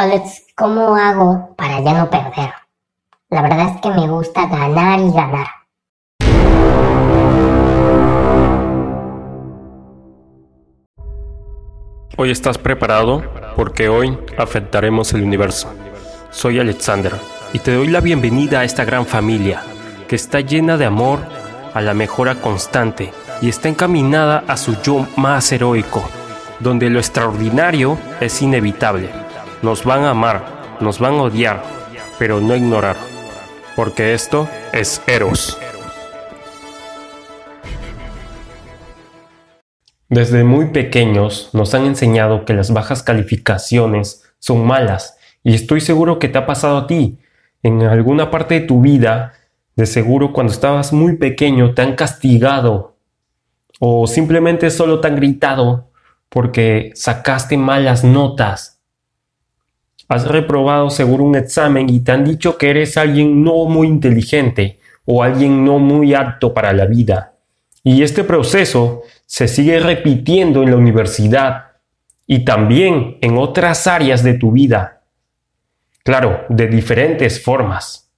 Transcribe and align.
Alex, 0.00 0.46
¿cómo 0.56 0.96
hago 0.96 1.54
para 1.58 1.78
ya 1.80 1.92
no 1.92 2.08
perder? 2.08 2.54
La 3.28 3.42
verdad 3.42 3.74
es 3.74 3.82
que 3.82 3.90
me 3.90 4.08
gusta 4.08 4.46
ganar 4.46 4.98
y 4.98 5.12
ganar. 5.12 5.46
Hoy 12.16 12.30
estás 12.30 12.56
preparado 12.56 13.22
porque 13.56 13.90
hoy 13.90 14.18
afectaremos 14.38 15.12
el 15.12 15.22
universo. 15.22 15.70
Soy 16.30 16.58
Alexander 16.58 17.12
y 17.52 17.58
te 17.58 17.74
doy 17.74 17.88
la 17.88 18.00
bienvenida 18.00 18.60
a 18.60 18.64
esta 18.64 18.86
gran 18.86 19.04
familia 19.04 19.62
que 20.08 20.16
está 20.16 20.40
llena 20.40 20.78
de 20.78 20.86
amor 20.86 21.18
a 21.74 21.82
la 21.82 21.92
mejora 21.92 22.36
constante 22.36 23.12
y 23.42 23.50
está 23.50 23.68
encaminada 23.68 24.44
a 24.48 24.56
su 24.56 24.80
yo 24.80 25.06
más 25.16 25.52
heroico, 25.52 26.02
donde 26.58 26.88
lo 26.88 27.00
extraordinario 27.00 27.98
es 28.18 28.40
inevitable. 28.40 29.29
Nos 29.62 29.84
van 29.84 30.04
a 30.04 30.10
amar, 30.10 30.78
nos 30.80 30.98
van 30.98 31.16
a 31.16 31.24
odiar, 31.24 31.62
pero 32.18 32.40
no 32.40 32.56
ignorar, 32.56 32.96
porque 33.76 34.14
esto 34.14 34.48
es 34.72 35.02
Eros. 35.06 35.58
Desde 40.08 40.44
muy 40.44 40.68
pequeños 40.68 41.50
nos 41.52 41.74
han 41.74 41.84
enseñado 41.84 42.46
que 42.46 42.54
las 42.54 42.72
bajas 42.72 43.02
calificaciones 43.02 44.24
son 44.38 44.66
malas 44.66 45.18
y 45.44 45.54
estoy 45.54 45.82
seguro 45.82 46.18
que 46.18 46.28
te 46.28 46.38
ha 46.38 46.46
pasado 46.46 46.78
a 46.78 46.86
ti. 46.86 47.18
En 47.62 47.82
alguna 47.82 48.30
parte 48.30 48.60
de 48.60 48.66
tu 48.66 48.80
vida, 48.80 49.34
de 49.76 49.84
seguro 49.84 50.32
cuando 50.32 50.54
estabas 50.54 50.94
muy 50.94 51.16
pequeño 51.16 51.74
te 51.74 51.82
han 51.82 51.96
castigado 51.96 52.96
o 53.78 54.06
simplemente 54.06 54.70
solo 54.70 55.00
te 55.00 55.08
han 55.08 55.16
gritado 55.16 55.90
porque 56.30 56.92
sacaste 56.94 57.58
malas 57.58 58.04
notas. 58.04 58.79
Has 60.10 60.26
reprobado 60.26 60.90
seguro 60.90 61.22
un 61.22 61.36
examen 61.36 61.88
y 61.88 62.00
te 62.00 62.10
han 62.10 62.24
dicho 62.24 62.58
que 62.58 62.68
eres 62.68 62.96
alguien 62.96 63.44
no 63.44 63.66
muy 63.66 63.86
inteligente 63.86 64.80
o 65.04 65.22
alguien 65.22 65.64
no 65.64 65.78
muy 65.78 66.14
apto 66.14 66.52
para 66.52 66.72
la 66.72 66.86
vida. 66.86 67.34
Y 67.84 68.02
este 68.02 68.24
proceso 68.24 69.02
se 69.24 69.46
sigue 69.46 69.78
repitiendo 69.78 70.64
en 70.64 70.72
la 70.72 70.76
universidad 70.78 71.66
y 72.26 72.44
también 72.44 73.18
en 73.20 73.38
otras 73.38 73.86
áreas 73.86 74.24
de 74.24 74.34
tu 74.34 74.50
vida. 74.50 75.02
Claro, 76.02 76.40
de 76.48 76.66
diferentes 76.66 77.40
formas. 77.40 78.10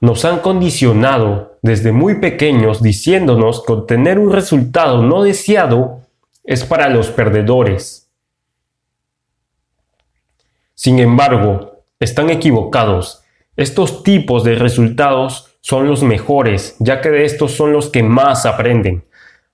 Nos 0.00 0.24
han 0.24 0.40
condicionado 0.40 1.60
desde 1.62 1.92
muy 1.92 2.16
pequeños 2.16 2.82
diciéndonos 2.82 3.62
que 3.64 3.72
obtener 3.72 4.18
un 4.18 4.32
resultado 4.32 5.00
no 5.00 5.22
deseado 5.22 6.00
es 6.42 6.64
para 6.64 6.88
los 6.88 7.12
perdedores. 7.12 8.05
Sin 10.76 10.98
embargo, 10.98 11.82
están 11.98 12.28
equivocados. 12.28 13.24
Estos 13.56 14.02
tipos 14.02 14.44
de 14.44 14.54
resultados 14.54 15.58
son 15.60 15.88
los 15.88 16.02
mejores, 16.02 16.76
ya 16.78 17.00
que 17.00 17.08
de 17.08 17.24
estos 17.24 17.52
son 17.52 17.72
los 17.72 17.88
que 17.88 18.02
más 18.02 18.44
aprenden, 18.46 19.04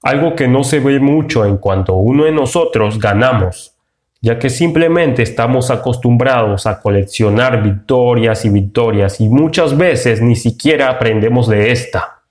algo 0.02 0.34
que 0.34 0.48
no 0.48 0.64
se 0.64 0.80
ve 0.80 0.98
mucho 0.98 1.46
en 1.46 1.58
cuanto 1.58 1.94
uno 1.94 2.24
de 2.24 2.32
nosotros 2.32 2.98
ganamos, 2.98 3.76
ya 4.20 4.38
que 4.40 4.50
simplemente 4.50 5.22
estamos 5.22 5.70
acostumbrados 5.70 6.66
a 6.66 6.80
coleccionar 6.80 7.62
victorias 7.62 8.44
y 8.44 8.50
victorias 8.50 9.20
y 9.20 9.28
muchas 9.28 9.76
veces 9.76 10.20
ni 10.20 10.34
siquiera 10.34 10.90
aprendemos 10.90 11.48
de 11.48 11.70
esta. 11.70 12.24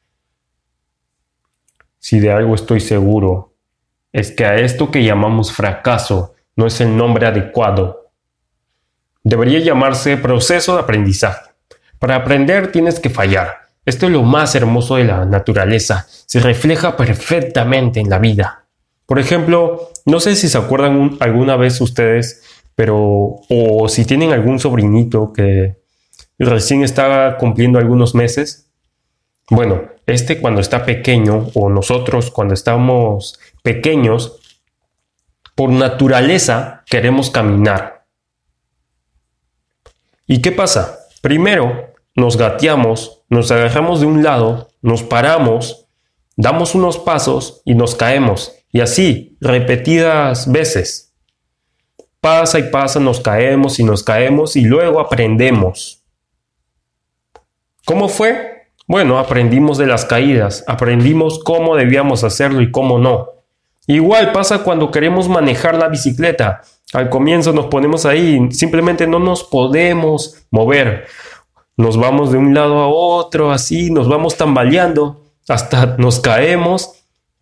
Si 1.98 2.20
de 2.20 2.32
algo 2.32 2.56
estoy 2.56 2.82
seguro, 2.82 3.54
es 4.12 4.32
que 4.32 4.46
a 4.46 4.56
esto 4.56 4.92
que 4.92 5.06
llamamos 5.06 5.54
fracaso 5.54 6.36
no 6.58 6.68
es 6.68 6.82
el 6.82 6.98
nombre 6.98 7.26
adecuado. 7.26 8.01
Debería 9.24 9.60
llamarse 9.60 10.18
proceso 10.18 10.76
de 10.76 10.82
aprendizaje. 10.82 11.52
Para 12.00 12.16
aprender 12.16 12.72
tienes 12.72 13.00
que 13.00 13.10
fallar 13.10 13.62
esto 13.84 14.06
es 14.06 14.12
lo 14.12 14.22
más 14.22 14.54
hermoso 14.54 14.98
de 14.98 15.06
la 15.06 15.26
naturaleza, 15.26 16.06
se 16.08 16.40
refleja 16.40 16.96
perfectamente 16.96 18.00
en 18.00 18.10
la 18.10 18.20
vida. 18.20 18.66
Por 19.08 19.18
ejemplo, 19.18 19.90
no 20.06 20.20
sé 20.20 20.36
si 20.36 20.50
se 20.50 20.58
acuerdan 20.58 21.18
alguna 21.20 21.56
vez 21.56 21.82
ustedes, 21.82 22.44
pero 22.76 23.40
o 23.50 23.90
si 23.90 24.06
tienen 24.06 24.34
algún 24.34 24.60
sobrinito 24.60 25.34
que 25.34 25.78
recién 26.38 26.84
está 26.84 27.38
cumpliendo 27.38 27.80
algunos 27.80 28.14
meses. 28.14 28.70
Bueno, 29.50 29.82
este 30.06 30.40
cuando 30.40 30.62
está 30.62 30.86
pequeño 30.86 31.48
o 31.56 31.70
nosotros 31.70 32.30
cuando 32.30 32.54
estamos 32.54 33.40
pequeños, 33.64 34.40
por 35.56 35.72
naturaleza 35.72 36.84
queremos 36.86 37.32
caminar. 37.32 38.01
¿Y 40.32 40.42
qué 40.42 40.54
pasa? 40.54 41.10
Primero, 41.22 41.94
nos 42.16 42.38
gateamos, 42.38 43.22
nos 43.28 43.52
agarramos 43.52 44.00
de 44.00 44.06
un 44.06 44.24
lado, 44.24 44.70
nos 44.82 45.04
paramos, 45.04 45.90
damos 46.38 46.74
unos 46.74 46.98
pasos 46.98 47.62
y 47.66 47.76
nos 47.76 47.96
caemos. 47.96 48.54
Y 48.72 48.80
así, 48.80 49.36
repetidas 49.42 50.50
veces. 50.50 51.14
Pasa 52.22 52.60
y 52.60 52.64
pasa, 52.70 53.02
nos 53.02 53.20
caemos 53.20 53.78
y 53.82 53.84
nos 53.84 54.04
caemos 54.04 54.56
y 54.56 54.62
luego 54.62 55.02
aprendemos. 55.02 56.02
¿Cómo 57.84 58.08
fue? 58.08 58.70
Bueno, 58.88 59.20
aprendimos 59.20 59.78
de 59.78 59.88
las 59.88 60.06
caídas, 60.06 60.64
aprendimos 60.66 61.44
cómo 61.44 61.76
debíamos 61.76 62.24
hacerlo 62.24 62.62
y 62.62 62.72
cómo 62.72 63.00
no. 63.00 63.32
Igual 63.86 64.32
pasa 64.32 64.64
cuando 64.64 64.92
queremos 64.92 65.28
manejar 65.28 65.76
la 65.76 65.90
bicicleta. 65.90 66.62
Al 66.94 67.10
comienzo 67.10 67.54
nos 67.54 67.68
ponemos 67.68 68.06
ahí, 68.06 68.52
simplemente 68.52 69.08
no 69.08 69.20
nos 69.20 69.44
podemos 69.44 70.44
mover 70.52 71.08
nos 71.82 71.98
vamos 71.98 72.32
de 72.32 72.38
un 72.38 72.54
lado 72.54 72.80
a 72.80 72.88
otro, 72.88 73.52
así, 73.52 73.92
nos 73.92 74.08
vamos 74.08 74.38
tambaleando, 74.38 75.26
hasta 75.48 75.96
nos 75.98 76.20
caemos, 76.20 76.92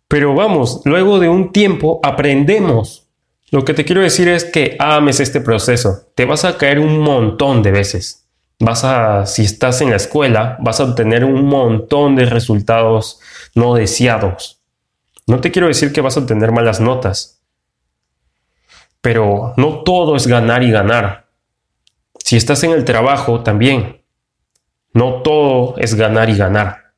pero 0.08 0.34
vamos, 0.34 0.80
luego 0.84 1.18
de 1.18 1.28
un 1.28 1.52
tiempo 1.52 2.00
aprendemos. 2.02 3.06
Lo 3.50 3.64
que 3.64 3.74
te 3.74 3.84
quiero 3.84 4.00
decir 4.00 4.28
es 4.28 4.44
que 4.44 4.76
ames 4.78 5.20
este 5.20 5.40
proceso, 5.40 6.06
te 6.14 6.24
vas 6.24 6.44
a 6.44 6.56
caer 6.56 6.78
un 6.78 7.00
montón 7.00 7.62
de 7.62 7.70
veces. 7.70 8.24
Vas 8.60 8.84
a, 8.84 9.26
si 9.26 9.42
estás 9.42 9.80
en 9.80 9.90
la 9.90 9.96
escuela, 9.96 10.56
vas 10.60 10.80
a 10.80 10.84
obtener 10.84 11.24
un 11.24 11.46
montón 11.46 12.14
de 12.14 12.26
resultados 12.26 13.20
no 13.54 13.74
deseados. 13.74 14.60
No 15.26 15.40
te 15.40 15.50
quiero 15.50 15.68
decir 15.68 15.92
que 15.92 16.00
vas 16.00 16.16
a 16.16 16.20
obtener 16.20 16.52
malas 16.52 16.80
notas, 16.80 17.39
pero 19.00 19.54
no 19.56 19.82
todo 19.82 20.16
es 20.16 20.26
ganar 20.26 20.62
y 20.62 20.70
ganar. 20.70 21.26
Si 22.24 22.36
estás 22.36 22.62
en 22.64 22.72
el 22.72 22.84
trabajo, 22.84 23.42
también 23.42 24.02
no 24.92 25.22
todo 25.22 25.76
es 25.78 25.94
ganar 25.94 26.28
y 26.28 26.36
ganar. 26.36 26.92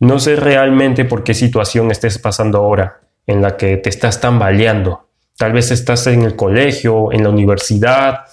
No 0.00 0.18
sé 0.18 0.36
realmente 0.36 1.04
por 1.04 1.24
qué 1.24 1.34
situación 1.34 1.90
estés 1.90 2.18
pasando 2.18 2.58
ahora 2.58 3.00
en 3.26 3.42
la 3.42 3.56
que 3.56 3.76
te 3.76 3.90
estás 3.90 4.20
tambaleando. 4.20 5.08
Tal 5.36 5.52
vez 5.52 5.70
estás 5.70 6.06
en 6.06 6.22
el 6.22 6.36
colegio, 6.36 7.12
en 7.12 7.22
la 7.22 7.28
universidad, 7.28 8.24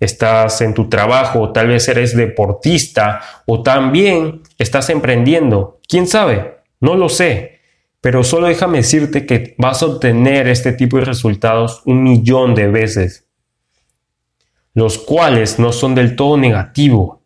estás 0.00 0.60
en 0.60 0.74
tu 0.74 0.88
trabajo, 0.88 1.52
tal 1.52 1.68
vez 1.68 1.88
eres 1.88 2.16
deportista 2.16 3.20
o 3.46 3.62
también 3.62 4.42
estás 4.58 4.90
emprendiendo. 4.90 5.80
¿Quién 5.88 6.06
sabe? 6.06 6.58
No 6.80 6.94
lo 6.94 7.08
sé. 7.08 7.57
Pero 8.08 8.24
solo 8.24 8.46
déjame 8.46 8.78
decirte 8.78 9.26
que 9.26 9.54
vas 9.58 9.82
a 9.82 9.86
obtener 9.86 10.48
este 10.48 10.72
tipo 10.72 10.96
de 10.96 11.04
resultados 11.04 11.82
un 11.84 12.02
millón 12.02 12.54
de 12.54 12.66
veces, 12.66 13.26
los 14.72 14.96
cuales 14.96 15.58
no 15.58 15.72
son 15.72 15.94
del 15.94 16.16
todo 16.16 16.38
negativos 16.38 17.18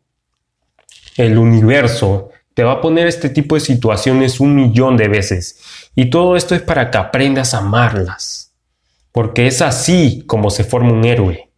el 1.16 1.38
universo 1.38 2.30
te 2.52 2.64
va 2.64 2.72
a 2.72 2.80
poner 2.80 3.06
este 3.06 3.28
tipo 3.28 3.54
de 3.54 3.60
situaciones 3.60 4.40
un 4.40 4.56
millón 4.56 4.96
de 4.96 5.06
veces. 5.06 5.88
Y 5.94 6.10
todo 6.10 6.34
esto 6.34 6.56
es 6.56 6.62
para 6.62 6.90
que 6.90 6.98
aprendas 6.98 7.54
a 7.54 7.58
amarlas. 7.58 8.52
Porque 9.12 9.46
es 9.46 9.62
así 9.62 10.24
como 10.26 10.50
se 10.50 10.64
forma 10.64 10.92
un 10.92 11.04
héroe. 11.04 11.52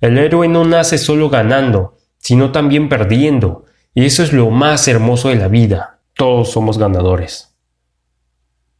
El 0.00 0.16
héroe 0.16 0.48
no 0.48 0.64
nace 0.64 0.96
solo 0.96 1.28
ganando, 1.28 1.98
sino 2.16 2.50
también 2.50 2.88
perdiendo. 2.88 3.66
Y 3.92 4.06
eso 4.06 4.22
es 4.22 4.32
lo 4.32 4.48
más 4.48 4.88
hermoso 4.88 5.28
de 5.28 5.36
la 5.36 5.48
vida. 5.48 6.00
Todos 6.14 6.50
somos 6.50 6.78
ganadores. 6.78 7.49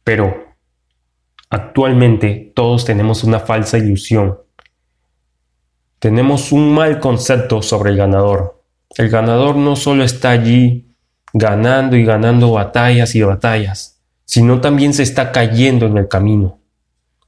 Pero 0.03 0.55
actualmente 1.49 2.51
todos 2.55 2.85
tenemos 2.85 3.23
una 3.23 3.39
falsa 3.39 3.77
ilusión. 3.77 4.39
Tenemos 5.99 6.51
un 6.51 6.73
mal 6.73 6.99
concepto 6.99 7.61
sobre 7.61 7.91
el 7.91 7.97
ganador. 7.97 8.63
El 8.97 9.09
ganador 9.09 9.55
no 9.55 9.75
solo 9.75 10.03
está 10.03 10.31
allí 10.31 10.91
ganando 11.33 11.95
y 11.95 12.03
ganando 12.03 12.51
batallas 12.51 13.15
y 13.15 13.21
batallas, 13.21 14.01
sino 14.25 14.59
también 14.59 14.93
se 14.93 15.03
está 15.03 15.31
cayendo 15.31 15.85
en 15.85 15.97
el 15.97 16.07
camino. 16.07 16.59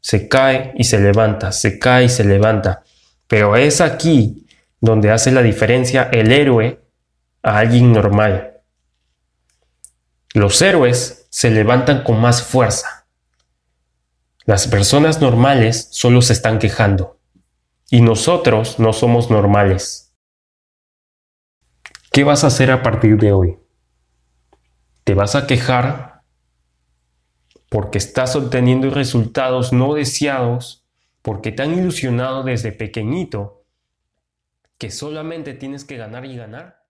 Se 0.02 0.28
cae 0.28 0.74
y 0.75 0.84
se 0.84 1.00
levanta, 1.00 1.52
se 1.52 1.80
cae 1.80 2.06
y 2.06 2.10
se 2.10 2.25
levanta. 2.25 2.84
Pero 3.28 3.56
es 3.56 3.80
aquí 3.80 4.46
donde 4.81 5.12
hace 5.12 5.31
la 5.31 5.42
diferencia 5.42 6.10
el 6.12 6.31
héroe 6.31 6.81
a 7.42 7.60
alguien 7.60 7.94
normal. 7.94 8.60
Los 10.34 10.62
héroes 10.62 11.23
se 11.33 11.50
levantan 11.50 12.03
con 12.03 12.21
más 12.21 12.44
fuerza. 12.44 13.07
Las 14.45 14.68
personas 14.68 15.19
normales 15.19 15.88
solo 15.89 16.21
se 16.21 16.31
están 16.31 16.59
quejando. 16.59 17.19
Y 17.89 18.01
nosotros 18.01 18.77
no 18.77 18.94
somos 18.94 19.31
normales. 19.31 20.13
¿Qué 22.12 22.24
vas 22.24 22.44
a 22.44 22.47
hacer 22.47 22.69
a 22.69 22.83
partir 22.83 23.18
de 23.18 23.31
hoy? 23.31 23.57
¿Te 25.06 25.15
vas 25.15 25.33
a 25.33 25.47
quejar 25.47 26.21
porque 27.68 27.97
estás 27.97 28.36
obteniendo 28.36 28.91
resultados 28.91 29.74
no 29.74 29.95
deseados, 29.95 30.86
porque 31.24 31.51
te 31.51 31.63
han 31.63 31.74
ilusionado 31.74 32.44
desde 32.44 32.71
pequeñito 32.71 33.65
que 34.77 34.91
solamente 34.91 35.56
tienes 35.56 35.83
que 35.83 35.97
ganar 35.97 36.25
y 36.25 36.38
ganar? 36.38 36.82